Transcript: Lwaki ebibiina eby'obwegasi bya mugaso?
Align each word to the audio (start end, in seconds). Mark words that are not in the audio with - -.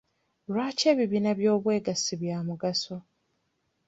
Lwaki 0.51 0.83
ebibiina 0.91 1.27
eby'obwegasi 1.33 2.13
bya 2.21 2.37
mugaso? 2.47 2.97